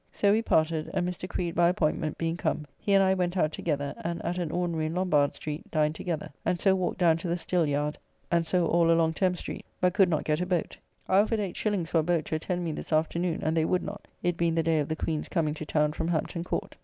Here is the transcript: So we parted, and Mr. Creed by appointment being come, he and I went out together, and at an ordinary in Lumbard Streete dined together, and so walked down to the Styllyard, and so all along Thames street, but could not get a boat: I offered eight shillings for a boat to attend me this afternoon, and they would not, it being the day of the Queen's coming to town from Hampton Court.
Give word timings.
So 0.11 0.31
we 0.31 0.41
parted, 0.41 0.89
and 0.95 1.07
Mr. 1.07 1.29
Creed 1.29 1.53
by 1.53 1.69
appointment 1.69 2.17
being 2.17 2.35
come, 2.35 2.65
he 2.79 2.93
and 2.93 3.03
I 3.03 3.13
went 3.13 3.37
out 3.37 3.51
together, 3.51 3.93
and 4.03 4.19
at 4.23 4.39
an 4.39 4.49
ordinary 4.49 4.87
in 4.87 4.95
Lumbard 4.95 5.35
Streete 5.35 5.69
dined 5.69 5.93
together, 5.93 6.31
and 6.43 6.59
so 6.59 6.73
walked 6.73 6.97
down 6.97 7.17
to 7.17 7.27
the 7.27 7.37
Styllyard, 7.37 7.97
and 8.31 8.43
so 8.47 8.65
all 8.65 8.89
along 8.89 9.13
Thames 9.13 9.41
street, 9.41 9.63
but 9.79 9.93
could 9.93 10.09
not 10.09 10.23
get 10.23 10.41
a 10.41 10.45
boat: 10.47 10.75
I 11.07 11.19
offered 11.19 11.39
eight 11.39 11.55
shillings 11.55 11.91
for 11.91 11.99
a 11.99 12.03
boat 12.03 12.25
to 12.25 12.35
attend 12.35 12.63
me 12.63 12.71
this 12.71 12.91
afternoon, 12.91 13.41
and 13.43 13.55
they 13.55 13.63
would 13.63 13.83
not, 13.83 14.07
it 14.23 14.37
being 14.37 14.55
the 14.55 14.63
day 14.63 14.79
of 14.79 14.87
the 14.87 14.95
Queen's 14.95 15.29
coming 15.29 15.53
to 15.53 15.67
town 15.67 15.93
from 15.93 16.07
Hampton 16.07 16.43
Court. 16.43 16.77